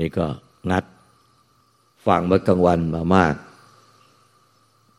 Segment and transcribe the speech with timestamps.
[0.00, 0.26] นี่ก็
[0.70, 0.84] นัด
[2.06, 3.34] ฟังเมื่อกลางวันมามาก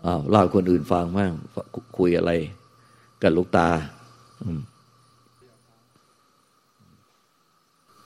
[0.05, 1.31] อ้าวเล่าคนอื่นฟังบ้าง
[1.97, 2.31] คุยอะไร
[3.21, 3.67] กับลูกตา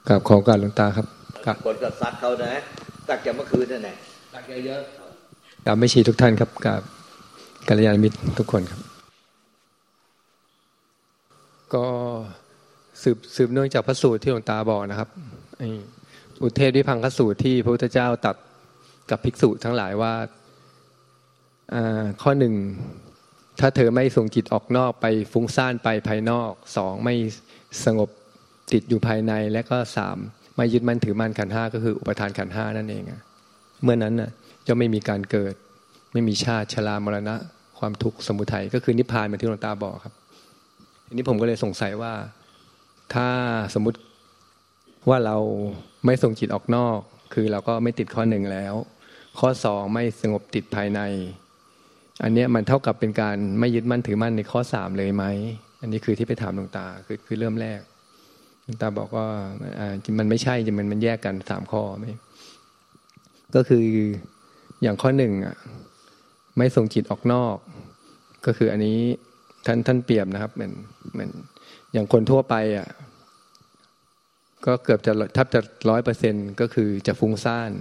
[0.07, 1.07] กับขอการหลวงตาครับ
[1.45, 2.53] กับคนกับซัดเขานะ
[3.09, 3.95] ตักแกเมื่อคืนนั่นแหละ
[4.33, 4.81] ตักเยอะ
[5.65, 6.81] กับไม่ชีทุกท่านครับกับ
[7.67, 8.81] กัลยาณมิตรทุกคนครับ
[11.73, 11.85] ก็
[13.03, 15.09] สืบสืบเนื่องจากพระสูตรที่หลวงตาบอกนะครับ
[16.43, 18.35] อุเทศวิพังคสูตรที่พระพุทธเจ้าตัด
[19.09, 20.13] กับภิกษุทั้งหลายว่า
[22.21, 22.53] ข้อหนึ่ง
[23.59, 27.15] ถ้าเธอไม่ส่งจิตออกนอกไปฟุ้งซ่านไปภายนอกสองไม่
[27.85, 28.09] สงบ
[28.71, 30.17] ติดอยู่ภายในและก็สาม
[30.55, 33.03] ไม่ยึดมั่นถือมั่นขันห้าก็คืออุปทานขันห้านั่นเอง
[33.83, 34.29] เมื่อนั้นน่ะ
[34.67, 35.53] จะไม่มีการเกิด
[36.13, 37.35] ไม่มีชาติชรามรณะ
[37.79, 40.13] ความทุกข์สมุทัยก็คือนิพพานเหมือนที่หลวงตาบอกครับ
[41.07, 42.13] ทีนี้ผมก็เลยสงสัยว่า
[43.13, 43.27] ถ้า
[43.73, 43.99] สมมติ
[45.09, 45.37] ว่าเรา
[46.05, 46.99] ไม่ส่งจิตออกนอก
[47.33, 48.73] คือเราก็ไม่ติดข้อหนึ่งแล้ว
[49.39, 51.01] ข้อสองไม่สงบติดภายใน
[52.23, 55.25] อันนี้มันเท่ากับเป็นการไม่ยึดมั่นถือมั่นในข้อสามเลยไหม
[55.81, 57.81] อันนี้คือที่ไปถามหลวงตาคือคือเริ่มแรก
[58.63, 59.27] หลวงตาบอกว่า
[60.19, 62.05] มันไม่ใช่มันมันแยกกันสามข้อไหม
[63.55, 63.83] ก็คือ
[64.81, 65.55] อย่างข้อหนึ่งอะ
[66.57, 67.57] ไม่ส่งจิตออกนอก
[68.45, 68.97] ก็คืออันนี้
[69.65, 70.73] ท่านท่านเปรียบนะครับเหมือน
[71.13, 71.31] เหมือน
[71.93, 72.87] อย่างคนทั่วไปอะ
[74.65, 77.71] ก็เกือบจะถ้าจะร้อยเปอร์เซ็นก็คือจะฟุ้งซ่าน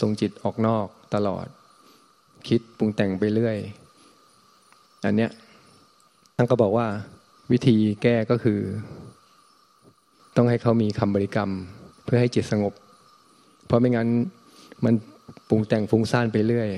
[0.00, 1.46] ส่งจิตออกนอกตลอด
[2.48, 3.58] คิดปรุงแต่งไปเรื่อย
[5.04, 5.30] อันเนี้ย
[6.36, 6.86] ท่านก็บอกว่า
[7.52, 8.60] วิธีแก้ก็คือ
[10.36, 11.50] ต้องให้เขามีคำบริกรรม
[12.04, 12.72] เพื่อให้จิตสงบ
[13.66, 14.08] เพราะไม่งั้น
[14.84, 14.94] มัน
[15.48, 16.70] ปรุงแต่งฟุ้งซ่านไปเรื่อย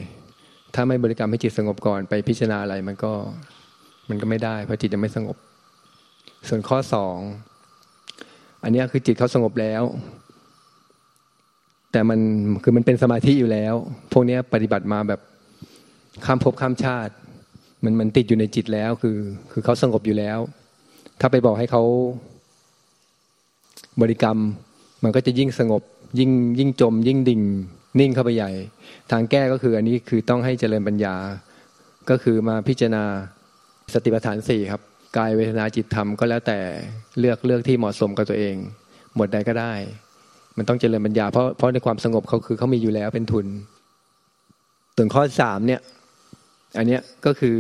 [0.74, 3.12] ถ้าไม่บริกรรมให้จิตสงบก่อนไปพิจารณาอะไรมันก็
[4.08, 5.36] มันก็ไม่ได้ เพราะจิตยังไม่สงบ
[6.48, 7.16] ส่วนข้อสอง
[8.62, 9.82] อันนี้คือจิตเขาสงบแล้ว
[11.92, 12.20] แต่มัน
[12.62, 13.74] คือมันเป็นสมาธิอยู่แล้ว
[14.12, 15.20] พวกนี้ปฏิบัติมาแบบ
[16.24, 17.12] ข้ามภพข้ามชาติ
[17.84, 19.16] มันมันติดอยู่ในจิตแล้วคือ
[19.52, 20.38] คือเขาสงบอยู่แล้ว
[21.20, 21.82] ถ้าไปบอกให้เขา
[24.00, 24.38] บริกรรม
[25.02, 25.82] มันก็จะยิ่งสงบ
[26.18, 27.42] ยิ่งยิ่งจม ยิ่งดิ่ง
[28.00, 28.50] นิ่งเข้าไปใหญ่
[29.10, 31.14] ทางแก้ก็คืออันนี้คือต้องให้เจริญปัญญา
[32.10, 33.04] ก็คือมาพิจารณา
[33.92, 34.82] สติปัฏฐานสี่ครับ
[35.16, 36.58] กายเวทนาจิตธรรมก็แล้วแต่
[37.18, 38.54] เลือกเลือกที่เหมาะสมกับตัวเอง
[39.16, 39.72] หมดใดก็ได้
[40.56, 43.46] มันต้องเจริญปัญญาเพราะเพราะในความสงบเขาคือเขามีอยู่แล้วเป็นทุน
[44.96, 45.80] ส่วนข้อสามเนี่ย
[46.78, 47.56] อันเนี้ยก็คือ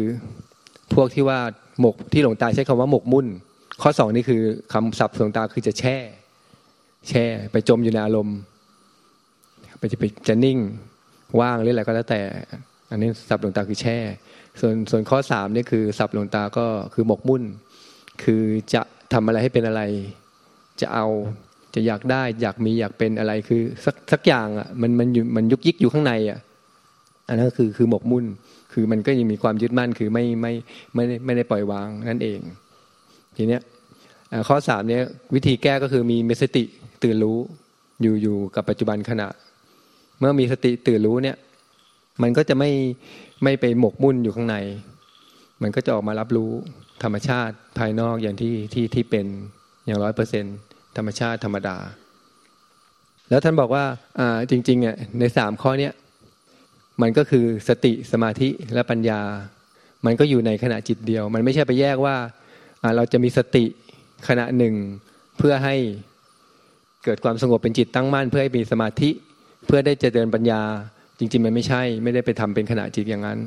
[0.94, 1.38] พวกที่ว่า
[1.80, 3.26] หมกที่หลวงตาใช้คำว่าหมกมุ่น
[3.82, 4.42] ข้อสองนี่คือ
[4.72, 5.96] คำศัพท์หลวงตาคือจะแช่
[7.08, 8.38] แช่ไปจมอยู่ในอารมณ์
[9.78, 10.58] ไปจะไปจะนิ่ง
[11.40, 12.20] ว่างหรืออะไรก็แล้วแต่
[12.92, 13.98] อันนี้ศัพท์หลวงตาคือแช่
[14.60, 17.42] ส่วนส่วนข้อสามนี่คือสับหลวงตาก็คือหมกมุ่น
[18.22, 18.42] คือ
[18.74, 18.82] จะ
[19.12, 19.82] ทำอะไรให้เป็นอะไร
[20.80, 21.06] จะเอา
[21.74, 26.38] จะอยากได้อยากมีอยากเป็นอะไรคือสักสักอย่างอะมันมันอยู่มันยุกยิกอยู่ข้างในอะ
[27.28, 28.24] อันนั้นก็คือคือหมกมุ่น
[28.72, 30.52] คือมันก็ยังมีความยึดมั่นคือไม่ไม่
[30.94, 32.40] ไม่ไม่ได้ปล่อยวางนั่นเอง
[33.36, 33.62] ทีเนี้ย
[34.48, 35.02] ข้อสามเนี้ย
[35.34, 36.64] วิธีแก้ก็คือมีเมสติ
[37.02, 37.38] ตื่นรู้
[38.02, 39.28] อยู่อยู่กับปัจจุบันขณะ
[40.18, 41.36] เมื่อมีสติตื่นรู้เนี่ย
[42.22, 42.70] มันก็จะไม่
[43.44, 44.56] ไม่ไปหมกมุ่นอยู่ข้างใน
[45.62, 46.50] มันก็จะออกมารับรู้
[47.02, 49.26] ธรรมชาติภายนอกอย่างที่ที่ที่เป็น
[49.86, 50.44] อย่างร้อยเปอร์เซ็น
[50.96, 51.76] ธรรมชาติธรรมดา
[53.30, 53.84] แล้วท่านบอกว่า
[54.18, 55.92] อ่าจริงๆอะในสามข้อเนี้ย
[57.02, 59.20] มันก็คือสติสมาธิและปัญญา
[60.06, 62.16] มันก็อยู่ในขณะจิตเดียว มันไม่ใช่ไปแยกว่า
[62.96, 63.64] เราจะมีสติ
[64.28, 64.74] ขณะหนึ่ง
[65.38, 65.76] เพื่อให้
[67.04, 69.10] เกิดความสงบเป็นจิตตั้งมั่น เพื่อให้มีสมาธิ
[69.66, 70.62] เพื่อได้เจริญปัญญา
[71.22, 73.38] จริง ๆ มันไม่ใช่ ไม่ได้ไปทำเป็นขณะจิตอย่างนั้น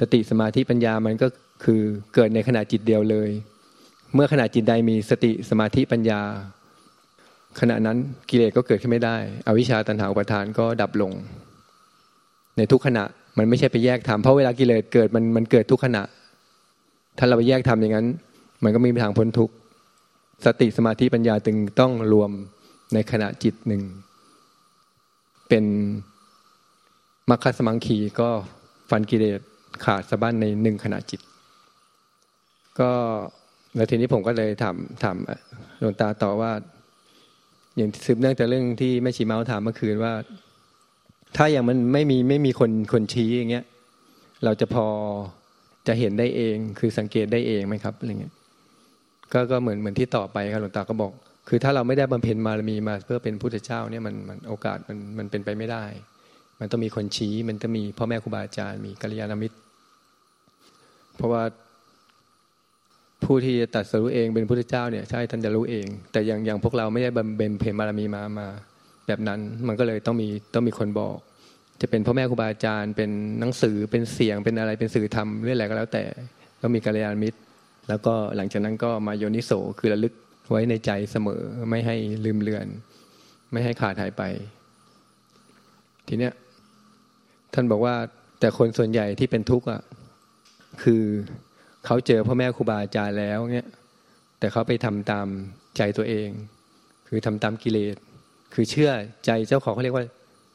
[0.00, 1.28] สติสมาธิปัญญามันก็
[1.64, 1.80] คือ
[2.14, 3.30] เกิดในขณะจิตเดียวเลย
[4.14, 6.20] เมื่อขณะจิตใดมีสติสมาธิปัญญา
[7.60, 7.96] ขณะนั้น
[8.30, 9.16] กิเลสก็เกิดขึ้นไม่ได้
[9.46, 11.12] อวิชชาตัณหาอุปทานก็ดับลง
[12.56, 13.04] ในทุกขณะ
[13.38, 16.02] มันไม่ใช่ไปแยกทำเพราะเวลากิเลสเกิดมันมันเกิดทุกขณะ
[17.18, 18.06] ถ้าเราไปแยกทำอย่างนั้น
[18.64, 19.50] มันก็ไม่มีทางพ้นทุก
[20.44, 22.30] สติสมาธิปัญญาจึงต้องรวม
[22.94, 23.82] ในขณะจิตหนึ่ง
[25.48, 25.64] เป็น
[27.30, 28.28] มัคคสมังคีก็
[28.90, 29.40] ฟันกิเลส
[29.84, 31.20] ขาดสะบั้นในหนึ่งขณะจิต
[32.80, 32.90] ก็
[33.76, 35.16] แล้วทีนี้ผมก็เลยถามถาม
[35.78, 36.52] หลวงตาต่อว่า
[37.76, 40.12] อย่างสืบเนื่องจากเรื่องที่แม่ชีเมาส์ถามเมื่อคืนว่า
[41.36, 43.64] ถ้าอย่างมันไม่มีไม่มีคนคนชี้อย่างเงี้ย
[44.44, 44.86] เราจะพอ
[45.86, 48.34] จะเห็นได้เอง คือสังเกตได้เองไหมครับอะไรเงี้ย
[49.32, 51.12] ก็ก็เหมือนเหมือนที่ต่อไปครับหลวงตาก็บอก
[51.48, 55.84] คือถ้าเราไม่ได้บำเพ็ญมารมีมาเพื่อเป็นพุทธเจ้าเนี่ยมันมันโอกาสมันมันเป็นไปไม่ได้
[56.60, 59.56] มันต้องมีคนชี้ มันต้องมีพ่อแม่ครูบาอาจารย์มีกัลยาณมิตร
[61.16, 61.42] เพราะว่า
[63.24, 68.46] ผู้ที่ตัดสรู้เองเป็นพระพุทธเจ้าเนี่ยใช่ท่านจะรู้เอง แต่อย่างอย่างพวกเราไม่ได้บำเพ็ญเพลบารมีมามา
[69.06, 71.16] แบบนั้นมันก็เลยต้องมีต้องมีคนบอก
[71.80, 73.10] จะเป็นพ่อแม่ครูบาอาจารย์ เป็น
[73.40, 76.04] หนังสือเป็นเสียงเป็นอะไรเป็นสื่อธรรมเรื่องอะไรก็แล้วแต่
[76.62, 77.38] ก็มีกัลยาณมิตร
[77.88, 80.14] แล้วก็หลังจากนั้นก็มาโยนิโสคือระลึก
[80.50, 82.66] ไว้ในใจเสมอไม่ให้ลืมเลือน
[83.52, 84.22] ไม่ให้ขาดหายไป
[86.08, 86.32] ทีเนี้ย
[87.58, 87.94] ท่านบอกว่า
[88.40, 89.82] แต่คนส่วนใหญ่ที่เป็นทุกข์อะ
[90.82, 91.04] คือ
[91.86, 93.68] เขาเจอพ่อแม่ครูบาอาจารย์แล้วเนี่ย
[94.38, 95.26] แต่เขาไปทำตาม
[95.76, 96.28] ใจตัวเอง
[97.08, 97.96] คือทำตามกิเลส
[98.54, 98.90] คือเชื่อ
[99.26, 100.04] ใจเจ้าของเขาเรียกว่า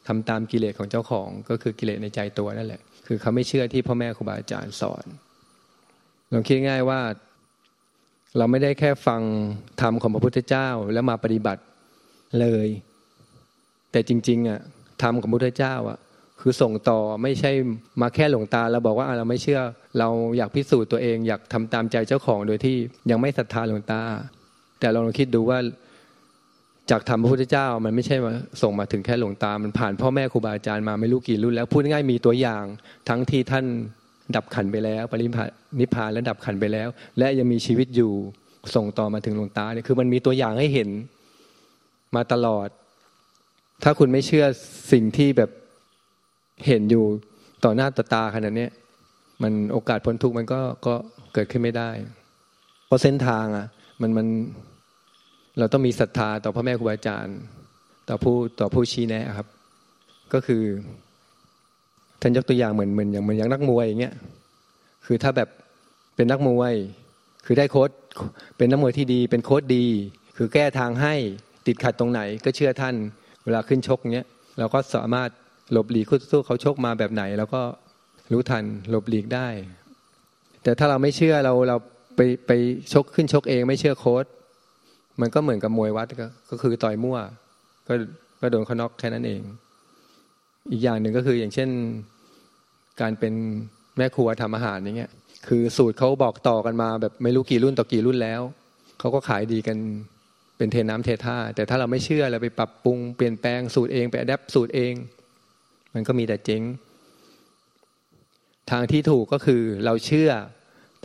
[0.08, 5.04] ทำตามกิเลสของเจ้าของ ก็คือกิเลสในใจตัวนั่นแหละ คือเขาไม่เชื่อที่พ่อแม่ครูบาอาจารย์สอน
[6.32, 7.00] ลองคิดง่ายว่า
[8.36, 9.22] เราไม่ได้แค่ฟัง
[9.80, 11.62] ธรรมของพระพุทธเจ้าแล้วมาปฏิบัติ
[12.40, 12.68] เลย
[13.92, 14.60] แต่จริงๆอะ
[15.02, 15.98] ธรรมของพระพุทธเจ้าอะ
[16.44, 17.50] คือส่งต่อไม่ใช่
[18.00, 19.60] มาแค่หลงตาเราบอกว่าเราไม่เชื่อ
[19.98, 22.76] เราอยากพิสูจน์ตัวเองอยากทำตามใจเจ้าของโดยที่
[23.10, 24.02] ยังไม่ศรัทธาหลวงตา
[24.80, 25.58] แต่เราลองคิดดูว่า
[26.90, 32.64] จากธรรมพระพุทธเจ้ามันไม่ใช่มาส่งมาถึงแค่หลวงตา มันผ่านพ่อแม่ครูบาอาจารย์มาไม่รู้กี่รุ่นแล้วพูดง่ายมีตัวอย่าง
[33.08, 33.64] ทั้งที่ท่าน
[34.36, 35.26] ดับขันไปแล้ว ปริ
[35.80, 38.12] นิพพานและดับขันไปแล้ว และยังมีชีวิตอยู่
[38.74, 40.88] ส่งต่อมาถึงหลวงตาเนี่ยคือมันมีตัวอย่างให้เห็น
[42.16, 42.68] มาตลอด
[43.82, 44.46] ถ้าคุณไม่เชื่อ
[44.92, 45.50] สิ่งที่แบบ
[46.66, 47.04] เห็นอยู่
[47.64, 48.68] ต่อหน้าต่อตาขนาดนี้
[49.42, 50.94] มันโอกาสพ้นทุกข์มันก็ก็
[51.34, 51.90] เกิดขึ้นไม่ได้
[52.86, 53.66] เพราะเส้นทางอะ
[54.00, 54.26] มันมัน
[55.58, 57.36] เราต้องมีศรัทธาต่อพ่อแม่ครูบาอาจารย์
[58.08, 59.48] ต่อผู้ต่อผู้ชี้แนะครับ
[60.32, 60.62] ก็คือ
[62.20, 64.14] ท่านยกตัวอย่างเหมือนเหมือนอย่างเหมือนอย่างนักมวยอย่างเงี้ย
[65.06, 65.48] คือถ้าแบบ
[66.16, 66.74] เป็นนักมวย
[67.46, 67.90] คือได้โค้ด
[68.56, 69.86] เป็นนักมวยที่ดี เป็นโค้ดดี
[70.36, 71.14] คือแก้ทางให้
[71.66, 72.94] ติดขัดตรงไหน ก็เชื่อท่าน
[73.44, 74.26] เวลาขึ้นชกเงี้ย
[74.58, 75.30] เราก็สามารถ
[75.72, 77.62] หลบหลีกคู่สู้เขาชกมาแบบไหนแล้วก็
[78.32, 79.48] รู้ทันหลบหลีกได้
[80.62, 81.76] แต่ถ้าเราไม่เชื่อเราเรา
[82.16, 82.50] ไปไป
[82.92, 84.24] ชกขึ้นชกเองไม่เชื่อโค้ด
[85.20, 87.18] มันก็เหมือนกับมวยวัดก็ก็คือต่อยมั่ว
[87.88, 87.94] ก็
[88.40, 89.42] ก็โดนเขาน็อกแค่นั้นเอง
[90.70, 91.70] อีกอย่างหนึ่งก็คืออย่างเช่น
[93.00, 93.34] การเป็น
[93.96, 95.10] แม่ครัวทำอาหารอย่างเงี้ย
[95.48, 98.40] คือสูตรเขาบอกต่อกันมา แบบไม่รู้กี่รุ่นต่อกี่รุ่นแล้ว
[98.98, 99.76] เขาก็ขายดีกัน
[100.56, 104.92] เป็นเทน้ำเทท่าแต่ถ้าเราไม่เชื่อเราไปปรับปรุงเปลี่ยนแปลงสูตรเองไปอัดแอปสูตรเอง
[105.94, 106.62] มันก็มีแต่เจ๊ง
[108.70, 110.30] ทางที่ถูกก็คือเราเชื่อ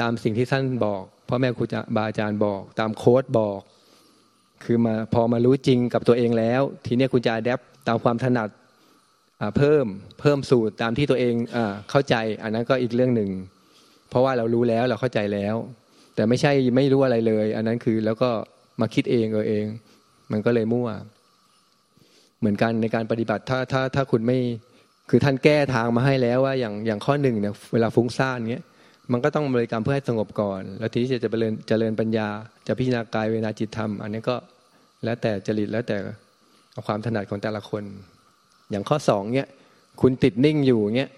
[0.01, 3.60] ตามสิ่งที่ท่านบอกพ่อแม่ครูบาอาจารย์บอก ตามโค้ดบอก
[4.63, 8.50] คือมาพอมารู้จริงกับตัวเองแล้ว ทีนี้คุณจะอัดแอปตามความถนัด
[9.57, 9.86] เพิ่ม
[10.19, 11.34] เพิ่มสูตรตามที่ตัวเอง
[11.89, 13.30] เข้าใจ อันนั้นก็อีกเรื่องหนึ่ง
[14.10, 15.56] เพราะว่าเรารู้แล้วเราเข้าใจแล้ว
[16.16, 18.30] แต่ไม่ใช่ไม่รู้อะไรเลย อันนั้นคือแล้วก็
[18.81, 19.66] มาคิดเองเออเอง
[20.31, 20.89] มันก็เลยมั่ว
[22.39, 24.39] เหมือนกันในการปฏิบัติถ้าถ้าถ้าคุณไม่
[25.09, 28.63] คือท่านแก้ทางมาให้แล้วว่าอย่างอย่างข้อหนึ่งเนี่ยเวลาฟุ้งซ่านเงี้ย
[29.12, 32.27] มันก็ต้องบริกรรมเพื่อให้สงบก่อน แล้วทีนี้จะจะเจริญเจริญปัญญา
[32.68, 34.36] จะพิจารณากายเวนาจิตธรรม อันนี้ก็
[35.04, 35.98] แล้วแต่จริตแล้วแต่
[36.88, 37.83] ความถนัดของแต่ละคน
[38.71, 39.50] อย่างข้อสองเนี้ย
[40.01, 41.10] คุณติดนิ่งอยู่เงี้ย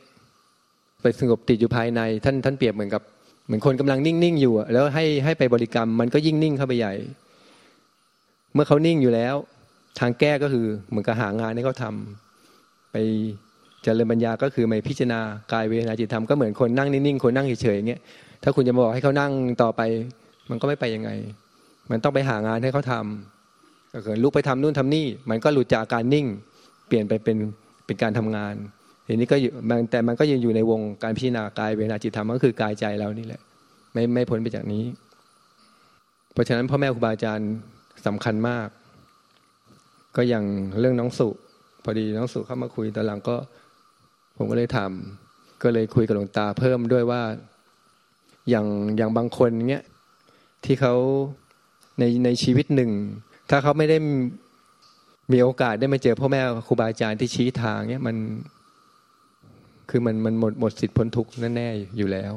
[1.02, 3.02] ไปสงบติดอยู่ภายใน ท่านท่านเปรียบเหมือนกับ
[3.46, 6.94] เหมือนคนกำลังนิ่งๆอยู่แล้วให้ให้ไปบริกรรมมันก็ยิ่งนิ่งเข้าไปใหญ่
[8.54, 9.36] เมื่อเขานิ่งอยู่แล้ว
[10.00, 11.94] ทางแก้ก็คือเหมือนกับหางานให้เขาทา
[12.92, 12.98] ไป
[13.86, 15.20] จริญปัญญาก็คือไม่พิจารณา
[15.54, 18.02] กายเวทนาจิตธรรมก็เหมือนคนนั่งนิ่งๆคนนั่งเฉยๆอย่างเงี้ย
[18.44, 19.32] ถ้าคุณจะมาบอกให้เขานั่ง
[19.62, 19.82] ต่อไป
[20.50, 21.10] มันก็ไม่ไปยังไง
[21.92, 26.26] มันต้องไปหางานให้เขาทำก็คือลุกไปทำนู่นทำนี่ มันก็หลุดจากการนิ่ง
[26.88, 27.38] เปลี่ยนไปเป็น
[27.86, 28.56] เป็นการทำงาน
[29.08, 29.52] ทีนี้ก็อยู่
[29.92, 33.42] แต่มันก็ยังอยู่ในวงการพิจารณากายเวทนาจิตธรรมก็คือกายใจเรานี่แหละ
[33.94, 34.84] ไม่ไม่พ้นไปจากนี้
[36.34, 37.52] เพราะฉะนั้นพ่อแม่ครูบาอาจารย์
[38.06, 38.68] สำคัญมาก
[40.16, 40.46] ก็อย่าง
[40.80, 41.30] เรื่องน้องสุ
[41.84, 43.36] พอดีน้องสุเข้ามาคุยตอนหลังก็
[44.42, 44.92] ผมก็เลยถาม
[45.64, 47.22] ก็เลยคุยกับหลวงตาเพิ่มด้วยว่า
[48.50, 48.68] อย่าง
[48.98, 49.84] อย่างบางคนเนี้ย
[50.66, 50.96] ที่เขา
[52.00, 52.92] ในในชีวิตหนึ่ง
[53.50, 53.98] ถ้าเขาไม่ได้
[55.32, 58.16] มีโอกาสได้มาเจอพ่อแม่ครูบาอาจารย์ที่ชี้ทางเนี้ยมัน
[59.90, 62.34] คือมันมันหมดหมดสิทธิ์พ้นทุกข์แน่ๆอยู่แล้ว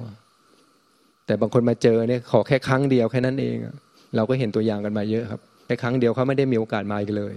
[1.26, 3.56] แต่บางคนมาเจอเนี่ยขอแค่ครั้งเดียวแค่นั้นเอง
[4.16, 7.34] เราก็เห็นตัวอย่างกันมาเยอะครับแค่ครั้งเดียวเขาไม่ได้มีโอกาสมาอีกเลย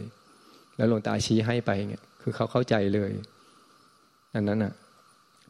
[0.77, 3.11] แล้วหลวงตาชี้ให้ไปเงี้ยคือเขาเข้าใจเลย
[4.35, 4.73] อันนั้นอะ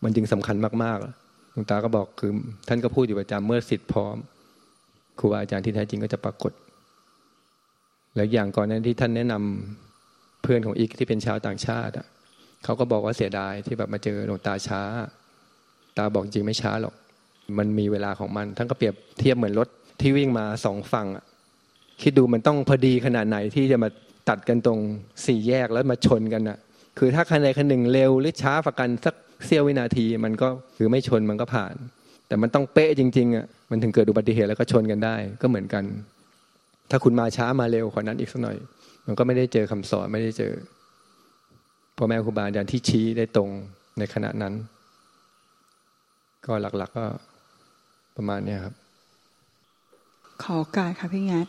[0.03, 2.31] มันจึงสำคัญมากๆหลวงตาก็บอกคือ
[2.67, 4.17] ท่านก็พูดอยู่ประจำเมื่อสิทธิ์พร้อม
[5.19, 6.51] ครูบาอาจารย์ที่แท้จริงก็จะปรากฏ
[8.15, 12.05] แล้วอย่างก่อนนั้นที่ท่านแนะนำเพื่อนของอีกที่เป็นชาวต่างชาติอะ
[12.63, 14.81] เขาก็บอกว่าเสียดายที่แบบมาเจอหลวงตาช้า
[15.97, 16.93] ตาบอกจริงไม่ช้าหรอก
[17.57, 19.67] มันมีเวลาของมัน ท่านก็เปรียบเทียบเหมือนรถ
[20.01, 21.23] ที่วิ่งมาสองฝั่งอะ
[22.01, 23.89] คิดดูมันต้องพอดีขนาดไหนที่จะมา
[24.29, 24.79] ตัดกันตรง
[25.25, 26.57] สี่แยกแล้วมาชนกันอะ
[26.97, 30.47] คือถ้าคันใดคันหนึ่งเร็วหรือช้าฝักกันสักเสี้ยววินาที มันก็
[30.77, 31.75] คือไม่ชนมันก็ผ่าน
[32.27, 35.83] แต่มันต้องเป๊ะจริงๆอะมันถึงเกิดอุบัติเหตุแล้วก็ชนกันได้ ก็เหมือนกัน
[36.89, 38.57] ถ้าคุณมาช้ามาเร็วกว่านั้นอีกสักหน่อย
[39.05, 40.51] มันก็ไม่ได้เจอคำสอนไม่ได้เจอ
[41.97, 43.49] พ่อแม่ครูบาอาจารย์ที่ชี้ได้ตรง
[43.99, 44.53] ในขณะนั้น
[46.45, 47.05] ก็หลักๆกก็
[48.17, 48.75] ประมาณนี้ครับ
[50.43, 51.47] ขอการค่ะพี่งัด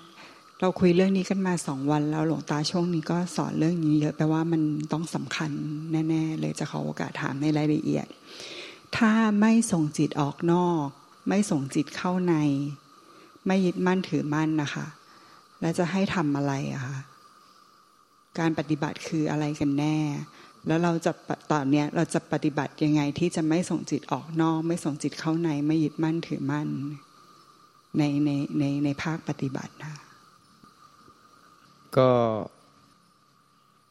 [0.60, 5.50] เราคุยเรื่องนี้กันมาสองวันแล้วหลวงตาช่วงนี้ก็สอนเรื่องนี้เยอะแปลว่ามันต้องสำคัญ
[5.92, 8.06] แน่ๆเลยจะขอโอกาสถามในรายละเอียด
[8.96, 10.86] ถ้าไม่ส่งจิตออกนอก
[11.28, 12.34] ไม่ส่งจิตเข้าใน
[13.46, 14.86] ไม่ยึดมั่นถือมั่นนะคะ
[15.60, 16.98] แล้วจะให้ทำอะไรอะคะ
[18.38, 19.96] การปฏิบัติคืออะไรกันแน่
[20.66, 21.12] แล้วเราจะ
[21.52, 26.68] ตอนเนี้ยเราจะปฏิบัติยังไงที่จะไม่ส่งจิตออกนอก ไม่ส่งจิตเข้าใน ไม่ยึดมั่นถือมั่น
[27.98, 29.94] ในในในในภาคปฏิบัตินะ
[31.98, 32.08] ก็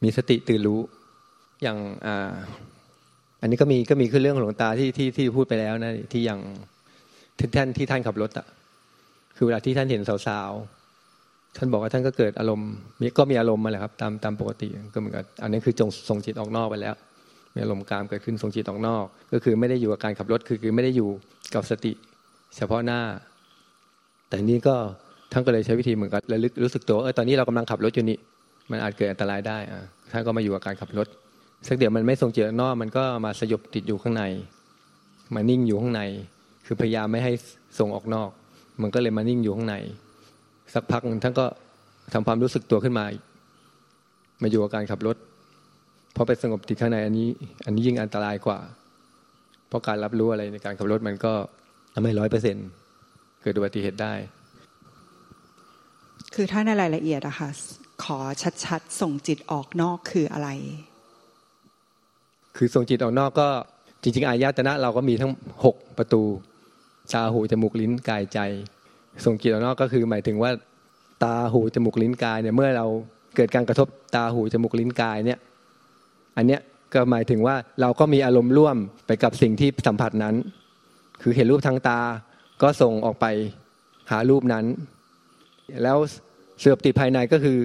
[0.02, 0.80] มีสติตื่นรู้
[1.62, 2.34] อย่างอ่า
[3.40, 6.40] อันนี้ก็มีก็มีคือเรื่องหลวงตาที่ที่ที่พูดไปแล้วนะที่อย่าง
[7.38, 8.46] ที่ท่านที่ท่านขับรถอะ
[9.36, 12.70] คือเวลาที่ท่านเห็นสาวๆท่านบอกว่าท่านก็เกิดอารมณ์
[13.00, 16.94] มีก็มีอารมณ์มาแหละครับ ตามตามปกติก็เหมือนกับอันนี้คือจงส่งจิตออกนอกไปแล้ว
[17.54, 21.10] มีอารมณ์กามเกิดขึ้นส่งจิตออกนอก ก็คือไม่ได้อยู่กับการขับรถคือคือไม่ได้อยู่
[21.54, 21.92] กับสติ
[22.56, 23.00] เฉพาะหน้า
[24.28, 24.76] แต่นี้ก็
[25.32, 28.18] ท่านก็เลยใช้วิธีเหมือนกับระลึกรู้สึกตัวเออตอนนี้เรากำลังขับรถอยู่นี่
[28.70, 29.80] มันอาจเกิดอันตรายได้อะ
[30.12, 31.06] ท่านก็มาอยู่กับการขับรถ
[31.68, 34.24] สักเดี๋ยวมันไม่ทรงเจิตนอกมันก็มาสยบติดอยู่ข้างใน
[35.34, 36.02] มานิ่งอยู่ข้างใน
[36.66, 37.32] คือพยายามไม่ให้
[37.78, 38.30] ส่งออกนอก
[38.82, 39.76] มันก็เลยมานิ่งอยู่ข้างใน
[40.74, 41.46] สักพักหนึ่งท่านก็
[42.14, 43.04] ทำความรู้สึกตัวขึ้นมา
[44.42, 45.16] มาอยู่กับการขับรถ
[46.16, 47.28] พอไปสงบติดข้างในอันนี้
[47.66, 48.58] อันนี้ยิ่งอันตรายกว่า
[49.68, 51.32] เพราะการรับรู้อะไรในการขับรถมันก็
[51.94, 52.56] ทำให้ร้อยเปอร์เซ็น
[53.42, 54.14] เกิดอุบัติเหตุได้
[56.34, 57.50] คือถ้าในรายละเอียดอะค่ะ
[58.04, 58.18] ขอ
[58.64, 60.48] ชัดๆ ส่งจิตออกนอกคืออะไร
[62.56, 63.48] คือส่งจิตออกนอกก็
[64.02, 65.32] จริง ๆ อายตนะเราก็มีทั้ง
[65.64, 66.22] หกประตู
[67.12, 68.38] ตาหูจมูกลิ้นกายใจ
[69.24, 70.50] ส่งจิตออกนอกก็คือหมายถึงว่า
[71.24, 72.86] ตาหูจมูกลิ้นกายเนี่ยเมื่อเรา
[73.36, 75.38] เกิดการกระทบตาหูจมูกลิ้นกายเนี่ย
[76.36, 76.60] อันเนี้ย
[76.94, 80.34] ก็หมายถึงว่าเราก็มีอารมณ์ร่วมไปกับสิ่งที่สัมผัสนั้น
[81.22, 82.00] คือเห็นรูปทางตา
[82.62, 83.26] ก็ส่งออกไป
[84.10, 84.64] หารูปนั้น
[85.84, 85.98] แล้ว
[86.60, 87.58] เสือบติดภายในก็คือ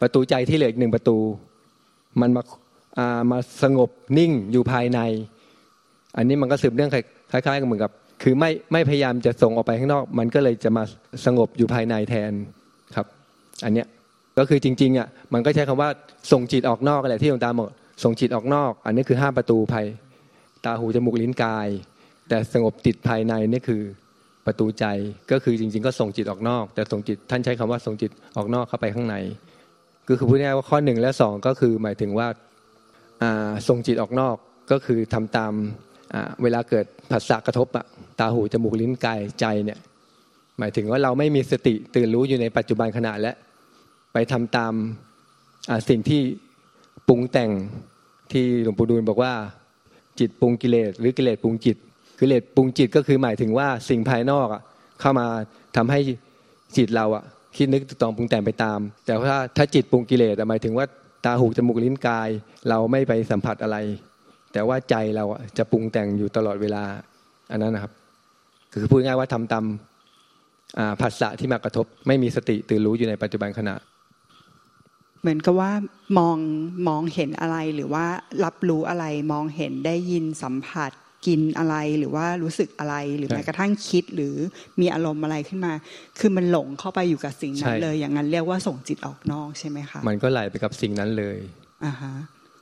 [0.00, 1.16] ประตูใจที่เหลืออีกหนึ่งประตู
[2.20, 2.42] มันมา
[3.30, 5.00] มาสงบนิ่งอยู่ภายใน
[6.16, 6.90] อันนี้มันก็สืบเรื่อง
[7.32, 10.84] คล้ายๆกันเหมือนกับ คือไม่ไม่พยายามจะส่งออกไปข้างนอก มันก็เลยจะมา
[11.26, 12.32] สงบอยู่ภายในแทน
[12.94, 13.06] ครับ
[13.64, 13.86] อันเนี้ย
[14.38, 15.90] ก็คือจริงๆอะมันก็ใช้คำว่า
[16.32, 17.68] ส่งจิตออกนอกอะไรที่หลวงตาบอก
[18.02, 19.86] ส่งจิตออกนอก อันนี้คือห้าประตูภาย
[20.64, 21.68] ตาหูจมูกลิ้นกาย
[22.28, 23.82] แต่สงบติดภายในนี่คือ
[24.46, 24.84] ประตูใจ
[25.30, 29.16] ก็คือจริง ๆ ก็ส่งจิตออกนอก แต่ส่งจิตท่านใช้คำว่าส่งจิตออกนอกเข้าไปข้างใน
[30.08, 32.28] ก็คือพูดง่ายว่าข้อหนึ่งและสองก็คือหมายถึงว่า
[33.68, 34.36] ส่งจิตออกนอก
[34.70, 35.52] ก็คือทำตาม
[36.42, 37.66] เวลาเกิดผัสสะกระทบ
[38.18, 39.78] ตาหูจมูกลิ้นกายใจเนี่ย
[40.58, 43.32] หมายถึงว่าเราไม่มีสติตื่นรู้อยู่ในปัจจุบันขณะและ
[44.12, 44.72] ไปทำตาม
[45.88, 46.20] สิ่งที่
[47.08, 47.50] ปรุงแต่ง
[48.32, 49.32] ที่หลวงปู่ดูลบอกว่า
[50.18, 51.76] จิตปรุงกิเลสหรือกิเลสปรุงจิต
[52.18, 54.62] กิเลสปรุงจิตก็คือหมายถึงว่าสิ่งภายนอกอะ
[55.00, 55.26] เข้ามา
[55.76, 55.98] ทำให้
[56.76, 57.24] จิตเราอะ
[57.56, 60.86] คิดนึกตองปรุงแต่งไปตาม แต่ถ้าถ้าจิตปรุงกิเลสหมายถึงว่า
[61.24, 62.28] ตาหูจมูกลิ้นกาย
[62.68, 63.76] เราไม่ไปสัมผัสอะไร
[64.52, 65.24] แต่ว่าใจเรา
[65.58, 66.82] จะปรุงแต่งอยู่ตลอดเวลา
[67.50, 67.92] อันนั้นนะครับ
[68.72, 69.64] คือพูดง่ายว่าทำตาม
[71.00, 73.74] ผัสสะที่มากระทบ ไม่มีสติตื่นรู้อยู่ในปัจจุบันขณะ
[75.20, 75.72] เหมือนกับว่า
[76.18, 76.38] มอง
[76.88, 78.06] มองเห็นอะไรหรือว่า
[78.44, 80.92] รับรู้อะไรมองเห็นได้ยินสัมผัส
[81.26, 84.34] กินอะไรหรือว่ารู้สึกอะไรหรือแม้กระทั่งคิดหรือ
[84.80, 85.72] มีอารมณ์อะไรขึ้นมา
[86.18, 91.38] คือมันหลงเข้าไปอยู่กับสิ่งนั้นเลย อย่างนั้นเรียกว่าส่งจิตออกนอกใช่ไหมคะมันก็ไหลไปกับสิ่งนั้นเลย
[91.84, 92.12] อ่าฮะ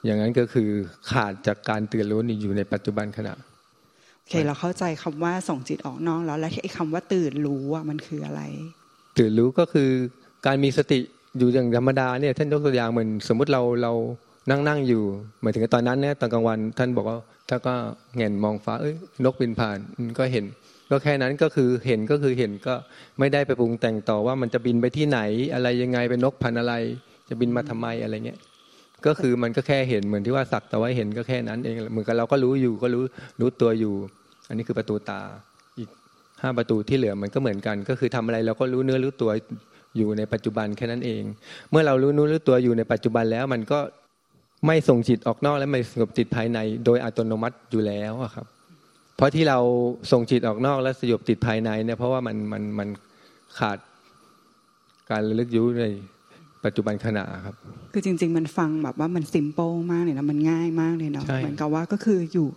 [0.05, 0.69] อย่างนั้นก็คือ
[1.11, 3.35] ขาดจากการตื่นรู้นี่อยู่ในปัจจุบันขณะ
[4.19, 8.43] โอเค เราเข้าใจคำว่าส่งจิตออกนอกแล้วแล้วไอ้คาว่าตื่นรู้อะมันคืออะไร
[9.19, 9.91] ตื่นรู้ก็คือ
[10.47, 11.01] การมีสติ
[11.39, 13.93] อยู่อย่างธรรมดาเนี่ยท่านยกตัวอย่างเหมือนสมมุติเราเรา
[14.51, 15.03] นั่งนั่งอยู่
[15.43, 17.19] หมายถึงตอนนั้นเนี่ยตอนกลางวันท่านบอกว่า
[17.49, 17.75] ถ้าก็
[18.19, 19.79] เห็นมองฟ้า เอ้ยนกบินผ่าน
[20.19, 20.45] ก็เห็น
[20.91, 22.75] ก็แค่นั้นก็คือเห็นก็คือเห็นก็
[23.19, 25.21] ไม่ได้ไปปรุงแต่งต่อว่ามันจะบินไปที่ไหน
[25.55, 26.75] อะไรยังไงเป็นนกพันอะไร
[27.29, 28.39] จะบินมาทำไมอะไรเงี้ย
[29.07, 33.05] ก็คือมันก็แค่เห็นเหมือนที่ว่าสักแต่ว่าเห็นก็แค่นั้นเองเหมือนกับเราก็รู้อยู่ก็รู้
[33.41, 33.95] รู้ตัวอยู่
[34.49, 35.21] อันนี้คือประตูตา
[35.79, 35.89] อีก
[36.43, 39.31] ห้าประตูที่เหลือมันก็เหมือนกัน ก็คือทำอะไรเราก็รู้เนื้อรู้ตัว
[39.97, 41.23] อยู่ในปัจจุบันแค่นั้นเอง
[41.71, 43.79] เมื่อเรารู้เนื้อรู้ตัวอยู่ในปัจจุบันแล้วมันก็
[44.67, 48.47] ไม่ส่งจิตออกนอกและไม่สงบจิตภายใน โดยอัตโนมัติอยู่แล้วครับ
[49.17, 49.59] เพราะที่เรา
[50.13, 52.89] ส่งจิตออกนอกและสยบติดภายในเนี่ยเพราะว่ามันมันมัน
[53.59, 53.79] ขาด
[55.11, 55.87] การระลึกรู้ใน
[56.65, 57.55] ปัจจุบันขณะครับ
[57.93, 62.49] คือจริง ๆ มันฟังแบบว่ามันซิมเปิลมากเลยนะมันง่ายมากเลยเนาะเหมือนกับว่าก็คืออยู่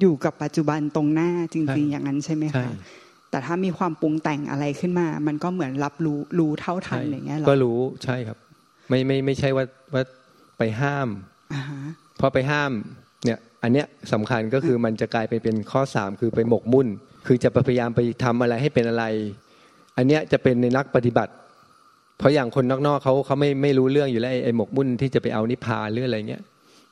[0.00, 2.70] อยู่กับปัจจุบันตรงหน้าจริง ๆ อย่างนั้นใช่ไหมคะ
[3.30, 8.38] แต่ถ้ามีความปรุงแต่งอะไรขึ้นมา มันก็เหมือนรับรู้รู้เท่าทันอย่างเงี้ยหรอก็รู้ใช่ครับ
[8.88, 9.64] ไม่ไม่ไม่ใช่ว่า
[9.94, 10.02] ว่า
[10.58, 12.72] ไปห้ามอ่าฮะเพราะไปห้าม
[13.24, 16.88] เนี่ยอันเนี้ยสำคัญก็คือมันจะกลายไปเป็นข้อสามคือไปหมกมุ่น
[17.26, 19.04] คือจะพยายามไปทำอะไรให้เป็นอะไร
[19.96, 21.32] อันเนี้ยจะเป็นในนักปฏิบัติ
[22.18, 26.42] เพราะอย่างคนนอกๆเขาเขาไม่ไม่รู้เรื่องอยู่แล้วไอ้ไอ้หมกมุ่นที่จะไปเอานิพพานหรืออะไรเงี้ย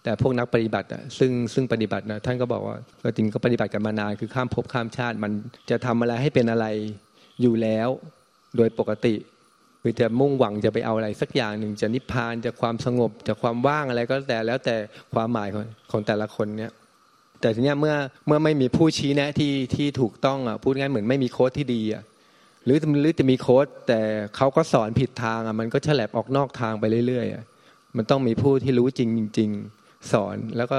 [0.03, 5.33] แต่พวกนักปฏิบัติอะซึ่งซึ่งปฏิบัตินะท่านก็บอกว่าก็จริงก็ปฏิบัติกันมานานคือข้ามภพข้ามชาติ มัน
[5.71, 6.67] จะทำอะไรให้เป็นอะไร
[7.43, 7.89] อยู่แล้ว
[8.57, 9.15] โดยปกติ
[9.89, 14.77] คือจะมุ่งหวังจะไปเอาอะไรสักอย่างหนึ่งจะนิพพานจะความสงบจะความว่างอะไรก็แต่แล้วแต่
[15.15, 16.73] ความหมายของของแต่ละคนเนี่ย
[17.41, 17.95] แต่ทีเนี้ยเมื่อ
[18.27, 22.03] เมื่อไม่มีผู้ชี้แนะที่ที่ถูกต้องอะพูดง่ายเหมือนไม่มีโค้ดที่ดีอะ
[22.65, 24.01] หรือหรือจะมีโค้ดแต่
[24.37, 27.45] เขาก็สอนผิดทางอะมันก็ฉลับออกนอกทางไปเรื่อยๆอะ
[27.97, 29.51] มันต้องมีผู้ที่รู้จริงจริง
[30.13, 30.79] สอนแล้วก็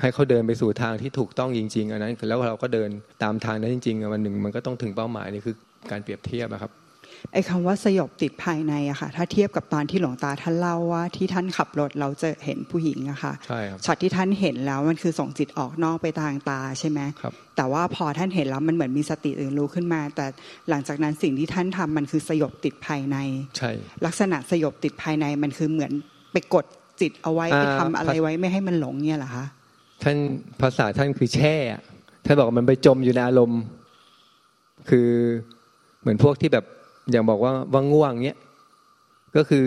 [0.00, 2.90] ให้เขาเดินไปสู่ทางที่ถูกต้องจริง ๆ อันนั้นแล้วเราก็เดิน
[3.22, 5.56] ตามทางนั้นจริงๆวันหนึ่งมันก็ต้องถึงเป้าหมายนี่คือ
[5.90, 6.72] การเปรียบเทียบอะครับ
[7.32, 20.26] ไอ้คำว่าสยบติดภายในอะค่ะถ้าเทียบกับตอนที่หลวงตาท่านเล่าว่า ที่ท่านขับรถเราจะเห็นผู้หญิงอะค่ะใช่ครับช็อตที่ท่านเห็นแล้วมันคือส่งจิตออกนอกไปทางตาใช่ไหมครับแต่ว่าพอท่านเห็นแล้วมันเหมือนมีสติอื่นรู้ขึ้นมา แต่
[20.68, 23.16] หลังจากนั้นสิ่งที่ท่านทำมันคือสยบติดภายใน
[23.58, 23.70] ใช่
[24.06, 25.92] ลักษณะสยบติดภายในมันคือเหมือน
[26.32, 26.64] ไปกด
[27.00, 29.44] จิตเอาไว้อ่าไปทำอะไรไว้ไม่ให้มันหลงเนี่ยเหรอคะ
[30.02, 30.16] ท่าน
[30.60, 31.82] ภาษาท่านคือแช่อะ
[32.24, 33.60] ท่านบอกว่ามันไปจมอยู่ในอารมณ์
[34.90, 35.08] คือ
[36.00, 36.64] เหมือนพวกที่แบบ
[37.10, 38.38] อย่างบอกว่าว่าง่วงเนี้ย
[39.36, 39.66] ก็คือ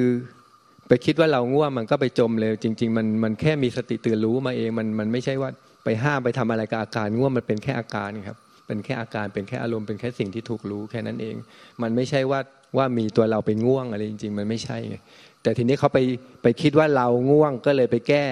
[0.87, 5.49] ไปคิดว่าเราง่วงมันก็ไปจมเลย จริง ๆ มันมันแค่มีสติตื่นรู้มาเองมันมันไม่ใช่ว่า
[5.83, 11.35] ไปห้ามไปทำอะไรกับอาการง่วงมันเป็นแค่อาการครับ เป็นแค่อาการเป็นแค่อารมณ์เป็นแค่สิ่งที่ถูกรู้แค่นั้นเอง
[11.81, 12.39] มันไม่ใช่ว่า
[12.77, 14.95] ว่ามีตัวเราไปง่วงอะไรจริง ๆ มันไม่ใช่ไง
[15.43, 15.99] แต่ทีนี้เขาไป
[16.43, 18.25] ไปคิดว่าเราง่วงก็เลยไปแก้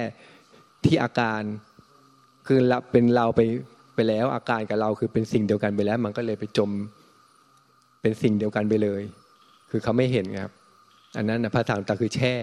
[0.86, 1.42] ที่อาการ
[2.48, 2.60] คือ
[2.91, 3.41] เป็นเราไป
[3.95, 6.72] ไปแล้วอาการกับเราคือเป็นสิ่งเดียวกันไปแล้ว มันก็เลยไปจม
[8.02, 9.02] เป็นสิ่งเดียวกันไปเลย
[9.70, 10.52] คือเขาไม่เห็นครับ
[11.18, 12.34] อันนั้นนะภาษาต่างคือแช่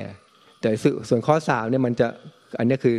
[0.61, 0.71] แต่
[1.09, 2.07] ส่วนข้อสามเนี่ยมันจะ
[2.59, 2.97] อันนี้คือ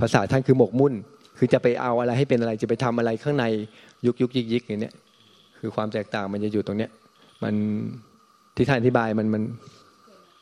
[0.00, 0.92] ภาษาท่านคือหมกมุ่น
[1.38, 3.44] คือจะไปเอาอะไรให้เป็นอะไรจะไปทำอะไรข้างใน
[4.06, 4.94] ยุกยุกยิกยิกอย่างเนี้ย
[5.60, 6.90] คือความแตกต่างมันจะอยู่ตรงเนี้ย
[7.42, 7.54] มัน
[8.56, 9.42] ที่ท่านอธิบายมันมัน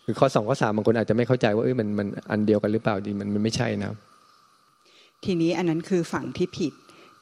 [0.05, 3.97] คือข้อสองข้อสามบางคนอาจจะไม่เข้าใจว่าเอ้ยมันมันอันเดียวกันหรือเปล่าจริงมันมันไม่ใช่นะครับ
[5.25, 6.73] ทีนี้อันนั้นคือฝั่งที่ผิด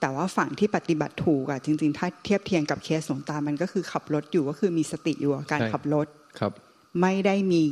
[0.01, 6.07] แต่ว่าฝั่งที่ปฏิบัติถูกอะจริง ๆ ถ้าเทียบเทียงกับเคสหลวงตามันก็คือขับรถอยู่ก็คือมีสติอยู่กับการใช่ขับรถ
[6.39, 6.53] ครับ
[7.01, 7.63] ไม่ได้มี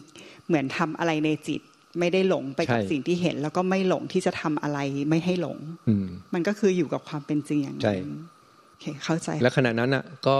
[0.47, 1.61] เหมือนทำอะไรในจิต
[1.99, 4.79] ไม่ได้หลงไปกับใช่สิ่งที่เห็น แล้วก็ไม่หลงที่จะทำอะไร
[5.11, 5.59] ไม่ให้หลง
[5.89, 8.15] อืมมันก็คืออยู่กับความเป็นจริงอย่างใช่นั้น
[8.69, 10.39] โอเคเข้าใจ และขณะนั้นอะก็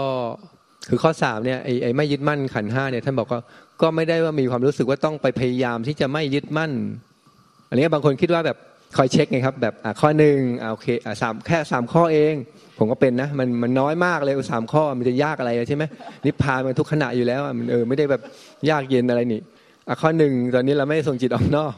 [0.89, 3.39] คือข้อสามเนี่ยไอ้ไอ้ไม่ยึดมั่นขันธ์ห้าเนี่ยท่านบอกว่า
[3.81, 6.71] ก็ไม่ได้ว่ามีความรู้สึกว่าต้องไปพยายามที่จะไม่ยึดมั่น
[7.69, 8.57] อันนี้บางคนคิดว่าแบบ
[8.97, 12.33] คอยเช็คไงครับ แบบอะข้อหนึ่งอะโอเคอสามแค่สามข้อเอง
[12.77, 15.83] ผมก็เป็นนะ มันมันน้อยมากเลยสามข้อมันจะยากอะไรใช่ไหม
[16.25, 18.21] นิพพานมันทุกขณะอยู่แล้วมันเออไม่ได้แบบ
[18.69, 19.41] ยากเย็นอะไรนี่
[19.87, 21.73] อะข้อหนึ่งตอนนี้เราไม่ได้ส่งจิตออกนอก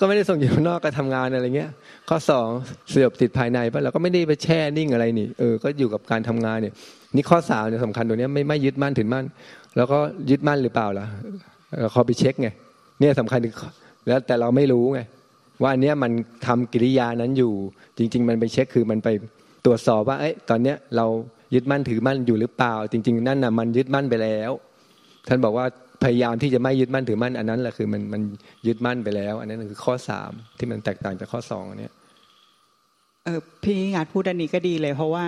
[0.00, 1.70] ก็ไม่ได้ส่งจิตออกนอกก็ทำงานอะไรเงี้ย
[2.08, 2.48] ข้อสอง
[2.92, 6.74] สยบติดภายในปะเราก็ไม่ได้ไปแช่นิ่งอะไรนี่เออก็อยู่กับการทำงานเนี่ย
[7.16, 9.24] นี่ข้อสามเนี่ยสำคัญตัวเนี้ไม่ไม่ยึดมั่นถือมั่น
[9.76, 9.98] แล้วก็
[10.30, 11.06] ยึดมั่นหรือเปล่าล่ะ
[11.80, 12.48] เราขอไปเช็คไง
[13.00, 13.38] เนี่ยสำคัญ
[14.08, 15.00] แล้วแต่เราไม่รู้ไง
[15.62, 16.12] ว่าอันเนี้ยมัน
[16.46, 17.52] ทำกิริยานั้นอยู่
[17.98, 19.08] จริง ๆ มันไปเช็คคือมันไป
[19.64, 21.06] ตรวจสอบว่าเอ้ยตอนเนี้ยเรา
[21.54, 24.50] ยึดมั่นถือมั่นอยู่หรือเปล่า จริง ๆ นั่นน่ะมันยึดมั่นไปแล้ว
[25.28, 25.66] ท่านบอกว่า
[26.04, 28.22] พยายามที่จะไม่ยึดมั่นถือมั่นอันนั้นแหละคือมันมัน
[28.66, 31.92] ยึดมั่นไปแล้ว อันนั้นคือข้อสามที่มันแตกต่างจากข้อสองอันเนี้ย
[33.24, 35.24] เออพี่งาดพูดอันนี้ก็ดีเลย เพราะว่า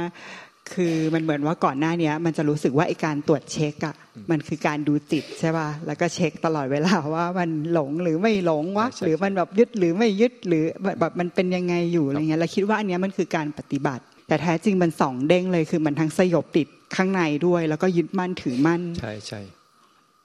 [0.74, 3.94] คือมันเหมือนว่าก่อนหน้าเนี้ยมันจะรู้สึกว่าไอการตรวจเช็คอะ
[4.30, 19.40] มันคือการดูจิตใช่ป่ะแล้วก็เช็คตลอดเวลาว่ามันหลงหรือไม่หลงวะใช่ใช่หรือมันแบบยึดหรือไม่ยึดหรือแบบแบบมันเป็นยังไงอยู่อะไรเงี้ยแล้วคิดว่าอันเนี้ยมันคือการปฏิบัติ แต่แท้จริงมันสองเด้งเลยคือมันทั้งสยบติดข้างในด้วย แล้วก็ยึดมั่นถือมั่น ใช่ใช่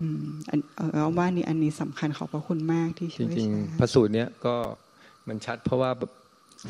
[0.02, 4.56] อืมอันเออเอาว่านี่อันนี้สำคัญขอบพระคุณมากที่จช่วยริงแชๆพร์ระสูตรเนี้ยก็
[5.28, 6.12] มันชัดเพราะว่าแบบ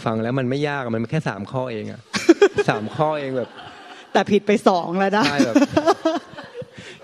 [0.05, 2.01] ฟังแล้วมันไม่ยากอะมันแค่สามข้อเองอะ
[2.69, 3.49] สามข้อเองแบบ
[4.13, 5.55] แต่ผิดไปสองแล้วนะใช่แบบ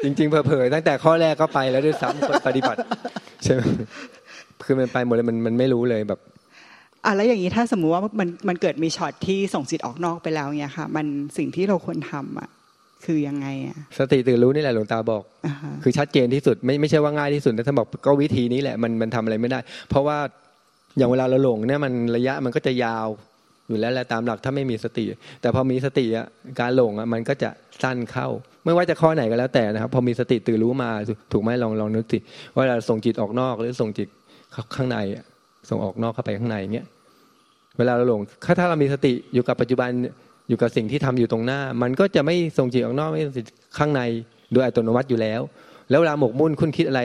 [0.04, 2.80] จริง ๆ เผลอๆตั้งแต่ข้อแรกก็ไปแล้วด้วยซ้ำคนปฏิบัติ
[3.44, 3.62] ใช่ไหม
[4.66, 6.20] คือมันไปหมดเลยมันมันไม่รู้เลยแบบ
[7.06, 11.06] อะแล้วอย่างนี้ถ้าสมมุติว่ามันมันเกิดมีช็อตที่ส่งจิตออกนอกไปแล้วเนี่ยค่ะ มัน
[11.38, 12.50] สิ่งที่เราควรทำอะ
[13.06, 19.60] คือยังไงอะสติตื่นรู้นี่แหละหลวงตาบอกอ่าฮะคือชัดเจนที่สุดไม่ไม่ใช่ว่าง่ายที่สุดนะท่านบอกก็วิธีนี้แหละมันมันทำอะไรไม่ได้
[19.90, 20.18] เพราะว่า
[20.98, 23.08] อย่างเวลาเราหลงเนี่ยมันระยะมันก็จะยาว
[23.72, 25.06] อยู่แล้วแหละตามหลักถ้าไม่มีสติ
[25.42, 26.28] แต่พอมีสติอะ
[26.60, 27.50] การหลงอะมันก็จะ
[27.84, 28.28] สั้นเข้า
[28.66, 30.90] ไม่ว่าจะข้อไหนก็แล้วแต่นะครับ พอมีสติตื่นรู้มา
[31.32, 32.20] ถูกไหมลองลองนึกสิ
[32.56, 34.08] ว่าเราส่งจิตออกนอกหรือส่งจิต
[34.76, 34.98] ข้างใน
[35.70, 36.88] ส่งออกนอกเข้าไปข้างในเงี้ย
[37.78, 39.90] เวลาเราหลงถ้าถ้าเรามีสติอยู่กับปัจจุบัน
[40.50, 43.46] อยู่กับสิ่งที่ทำอยู่ตรงหน้า มันก็จะไม่ส่งจิตออกนอกไม่ส่งจิต
[43.78, 44.02] ข้างใน
[44.54, 45.42] โดยอัตโนมัติอยู่แล้ว
[45.90, 47.02] แล้วเวลาหมกมุ่นคุณคิดอะไร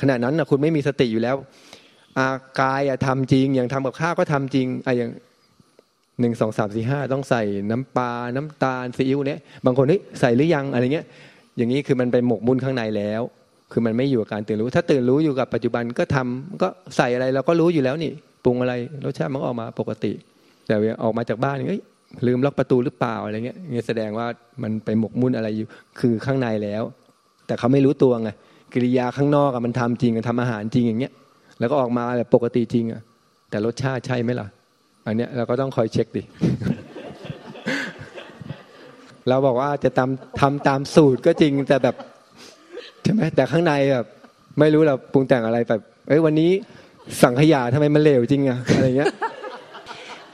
[0.00, 1.36] ขณะนั้นนะคุณไม่มีสติอยู่แล้ว
[2.18, 2.26] อา
[2.60, 5.10] กายอะทำจริง อย่างทำกับข้าวก็ทำจริงอะอย่าง
[6.20, 11.06] หนึ่งสองสามสี่ห้าต้องใส่น้ำปลาน้ำตาลซีอิ๊วเนี้ยบางคนเฮ้ยใส่หรือยังอะไรเงี้ย
[11.56, 13.22] อย่างนี้คือมันไปหมกมุ่นข้างในแล้ว
[13.72, 18.12] คือมันไม่อยู่กับการตื่นรู้ ถ้าตื่นรู้อยู่กับปัจจุบันก็ทำก็ใส่อะไรเราก็รู้อยู่แล้วนี่
[18.44, 20.12] ปรุงอะไรรสชาติมันออกมาปกติ
[20.66, 21.82] แต่ออกมาจากบ้านเฮ้ย
[22.26, 24.26] ลืมล็อกประตูหรือเปล่าอะไรเงี้ยเนี่ยแสดงว่า
[24.62, 25.66] มันไปหมกมุ่นอะไรอยู่
[26.00, 26.82] คือข้างในแล้ว
[27.46, 28.30] แต่เขาไม่รู้ตัวไง
[28.72, 31.12] กิริยาข้างนอกอะมันทำจริงทำอาหารจริงอย่างเงี้ย
[31.60, 33.00] แล้วก็ออกมาแบบปกติจริงอะ
[33.50, 34.48] แต่รสชาติใช่ไหมล่ะ
[35.10, 36.22] อันเนี้ยเราก็ต้องคอยเช็คดิ
[39.28, 41.96] เราบอกว่าจะทำทำตามสูตรก็จริงแต่แบบ
[43.02, 44.06] ใช่ไหมแต่ข้างในแบบ
[44.58, 46.50] ไม่รู้เราปรุงแต่งอะไรแบบเอ้ยวันนี้
[47.22, 49.12] สังขยาทำไมมันเหลวจริงอะอะไรเงี้ย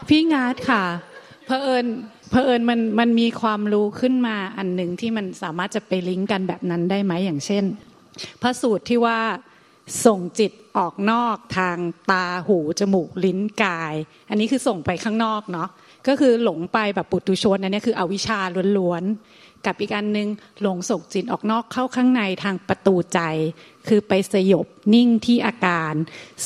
[0.08, 0.84] พี่งาดค่ะ
[1.46, 1.86] เพอเอิญ
[2.30, 7.64] เพอเอิญมันมันมีความรู้ขึ้นมาอันหนึ่งที่มันสามารถจะไปลิงก์กันแบบนั้นได้ไหมอย่างเช่น
[8.42, 9.18] พระสูตรที่ว่า
[10.04, 11.78] ส่งจิตออกนอกทาง
[12.10, 13.94] ตาหูจมูกลิ้นกาย
[14.30, 15.68] อันนี้คือส่งไปข้างนอกเนาะ
[16.08, 18.38] ก็คือหลงไปแบบปุตุชนอันนี้คืออวิชชา
[18.78, 20.28] ล้วนๆกับอีกอันนึง
[20.62, 23.20] หลงส่งจิตออกนอกเข้าข้างในทางประตูใจ
[23.88, 25.92] คือไปสยบนิ่งที่อาการ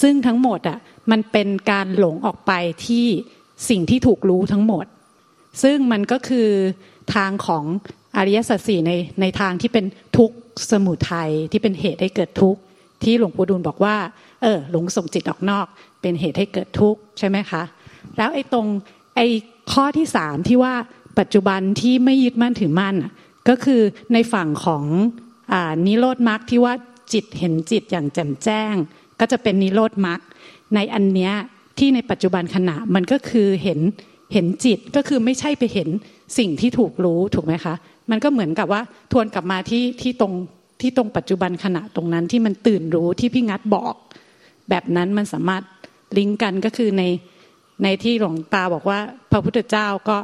[0.00, 0.78] ซึ่งทั้งหมดอะ
[1.10, 2.52] มันเป็นการหลงออกไป
[2.86, 3.06] ที่
[3.68, 4.86] สิ่งที่ถูกรู้ทั้งหมด
[5.62, 6.48] ซึ่งมันก็คือ
[7.14, 7.64] ทางของ
[8.16, 9.84] อริยสัจสี่ในในทางที่เป็น
[10.16, 10.36] ทุกข์
[10.70, 12.60] สมุทัยที่เป็นเหตุให้เกิดทุกข์
[13.02, 13.96] ที่หลวงปู่ดูลบอกว่า
[14.42, 15.66] เออ หลงส่งจิตออกนอก
[16.00, 17.62] เป็นเหตุให้เกิดทุกข์ใช่ไหมคะ
[18.16, 18.66] แล้วไอ้ตรง
[19.16, 19.26] ไอ้
[19.72, 20.74] ข้อที่สามที่ว่า
[21.18, 22.94] ปัจจุบันที่ไม่ยึดมั่นถือมั่น
[23.48, 23.80] ก็คือ
[24.12, 24.84] ในฝั่งของ
[25.52, 25.54] อ
[25.86, 26.74] นิโรธมรรคที่ว่า
[27.12, 28.74] จิตเห็นจิตอย่างแจ่มแจ้ง
[29.20, 30.20] ก็จะเป็นนิโรธมรรค
[30.74, 31.32] ในอันเนี้ย
[31.78, 33.80] ที่ในปัจจุบันขณะมันก็คือเห็น
[34.32, 35.88] เห็นจิตก็คือไม่ใช่ไปเห็น
[36.38, 37.74] สิ่งที่ถูกรู้ถูกไหมคะ
[38.10, 38.82] มันก็เหมือนกับว่า
[39.12, 40.32] ทวนกลับมาที่ที่ตรง
[40.80, 43.94] ที่ตรงปัจจุบันขณะตรงนั้นที่มันตื่นรู้ที่พี่งัดบอก
[44.70, 45.62] แบบนั้นมันสามารถ
[46.18, 47.04] ลิงก์กันก็คือใน
[47.82, 48.98] ในที่หลวงตาบอกว่า
[49.30, 50.16] พระพุทธเจ้าก็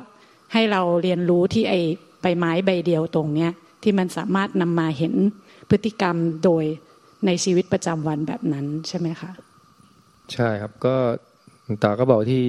[0.52, 1.74] ให้เราเรียนรู้ที่ไอ
[2.22, 5.14] ใบไม้ใบเดียวตรงเนี้ยที่มันสามารถนำมาเห็น
[5.70, 6.64] พฤติกรรมโดย
[7.26, 9.30] ในชีวิตประจำวันแบบนั้นใช่ไหมคะ
[10.32, 10.94] ใช่ครับก็
[11.82, 12.44] ตาก็บอกที่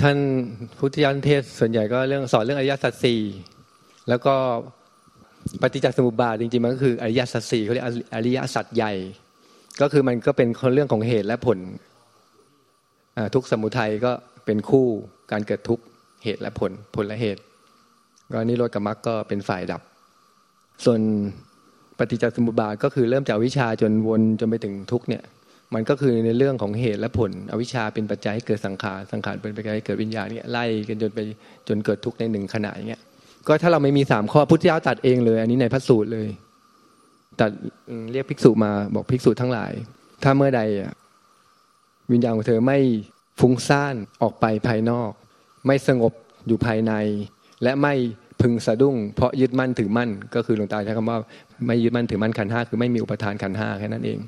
[0.00, 0.18] ท่าน
[0.78, 3.20] พุทธยานเทศส่วนใหญ่ก็เรื่องสอนเรื่องอริยสัจสี่
[4.08, 4.34] แล้วก็
[5.62, 8.92] ปฏิจจสมุปบาทจริงๆมันก็คืออริยสัจสี่เขาเรียกอริยสัจใหญ่
[9.80, 11.58] ก็คือมันก็เป็นเรื่องของเหตุและผล
[13.34, 14.12] ทุกสมุทัยก็
[14.46, 14.86] เป็นคู่
[15.32, 15.80] การเกิดทุก
[16.24, 17.42] เหตุและผลผลและเหตุ
[18.32, 19.82] ก็นิโรธกับมรรคก็เป็นฝ่ายดับ
[20.84, 21.00] ส่วน
[21.98, 25.22] ปฏิจจสมุปบาทก็คือเริ่มจากวิชาจนวนจนไปถึงทุกเนี่ย
[25.74, 31.18] มันก็คือในเรื่องของเหตุและผล อวิชชาเป็นปัจจัยให้เกิดสังขารสังขารเป็นปัจจัยให้เกิดวิญญาณเนี่ยไล่กันจนไป
[31.68, 33.02] จนเกิดทุกข์ในหนึ่งขณะอย่างเงี้ย
[33.48, 36.28] ก็ถ้าเราไม่มีสามข้อพุทธเจ้าตัดเองเลย อันนี้ในพระสูตรเลย
[37.40, 37.50] ตัด
[38.12, 39.72] เรียกภิกษุมาบอกภิกษุทั้งหลาย
[40.22, 40.60] ถ้าเมื่อใด
[42.12, 42.78] วิญญาณของเธอไม่
[43.40, 45.10] ฟุ้งซ่านออกไปภายนอก
[45.66, 46.12] ไม่สงบ
[46.46, 46.92] อยู่ภายใน
[47.62, 47.94] และไม่
[48.40, 51.18] พึงสะดุ้ง เพราะยึดมั่นถือมั่น ก็คือหลวงตาใช้คำว่า
[51.66, 54.18] ไม่ยึดมั่นถือมั่นขันห้าคือไม่มีอุปทานขันห้าแค่นั้นเอง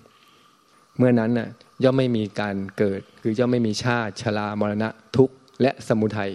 [0.96, 1.48] เมื่อนั้นน่ะ
[1.84, 6.32] ย่อมไม่มีการเกิด คือย่อมไม่มีชาติชรามรณะทุกข์และสมุทัย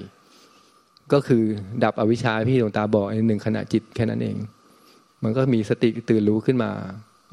[1.13, 1.43] ก็คือ
[1.83, 4.37] ดับอวิชชาพี่หลวงตาบอกในหนึ่งขณะจิตแค่นั้นเอง
[5.23, 6.69] มันก็มีสติตื่นรู้ขึ้นมา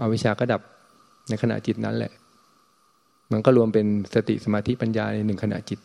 [0.01, 0.63] อวิชชาก็ดับ
[1.29, 2.13] ในขณะจิตนั้นแหละ
[3.33, 5.79] มันก็รวมเป็นสติสมาธิปัญญาในหนึ่งขณะจิต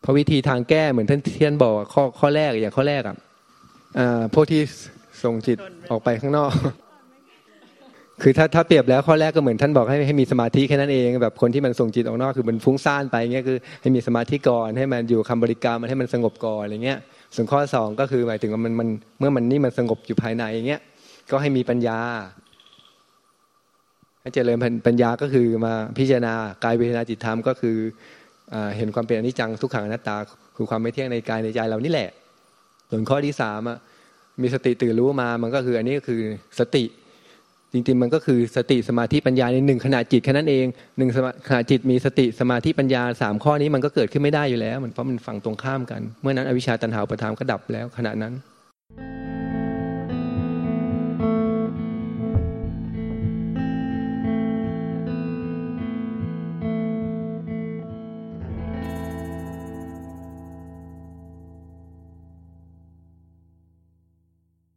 [0.00, 3.16] เพราะวิธีทางแก้เหมือนท่านเทียนบอกข้อข้อแรกอย่างข้อแรกอะ
[4.34, 4.60] พวกที่
[5.22, 5.58] ส่งจิต
[5.90, 6.52] ออกไปข้างนอก
[8.22, 16.98] คือถ้าถ้าเปรียบแล้วข้อแรกก็เหมือนท่านบอกให้ให้มีสมาธิแค่นั้นเองแบบคนที่มันส่งจิตออกนอกคือมันฟุ้งซ่านไปเงี้ยคือให้มีสมาธิก่อนให้มันอยู่คำบริกรรมมันให้มันสงบก่อนอะไรเงี้ย
[17.34, 20.80] ส่วนข้อสองก็คือหมายถึงว่ามันมันเมื่อมันนี่มันสงบอยู่ภายในอย่างเงี้ย
[21.30, 21.98] ก็ให้มีปัญญา
[24.22, 27.76] ให้เจริญปัญญาก็คือมาพิจารณากายเวทนาจิตธรรมก็คือ
[28.76, 30.16] เห็นความเป็นอนิจจังทุกขังอนัตตา
[30.56, 32.10] คือความไม่เที่ยงในกายในใจเรานี่แหละ
[32.90, 33.60] ส่วนข้อที่สาม
[34.42, 36.20] มีสติตื่นรู้มามันก็คืออันนี้ก็คือ
[36.58, 36.84] สติ
[37.72, 40.66] จริงๆมันก็คือสติสมาธิปัญญาในหนึ่งขณะจิตแค่นั้นเอง
[40.98, 41.10] หนึ่ง
[41.48, 48.32] ขณะจิตมีสติสมาธิปัญญาสามข้อนี้มันก็เกิดขึ้นไม่ได้อยู่แล้วมันเพราะมันฝั่งตรงข้ามกัน เมื่อนั้นอวิชชาตันหาประทามก็ดับแล้วขณะนั้น